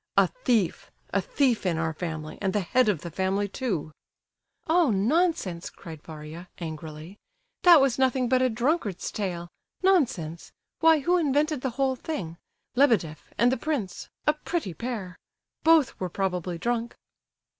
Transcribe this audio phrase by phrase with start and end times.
[0.17, 0.89] A thief!
[1.13, 3.91] A thief in our family, and the head of the family, too!"
[4.65, 4.89] "Oh!
[4.89, 7.17] nonsense!" cried Varia, angrily.
[7.61, 9.47] "That was nothing but a drunkard's tale.
[9.83, 10.51] Nonsense!
[10.79, 15.19] Why, who invented the whole thing—Lebedeff and the prince—a pretty pair!
[15.63, 16.95] Both were probably drunk."